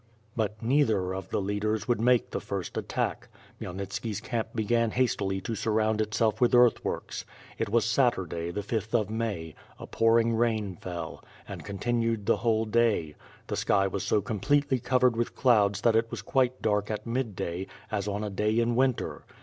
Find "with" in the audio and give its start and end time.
6.41-6.55, 15.15-15.35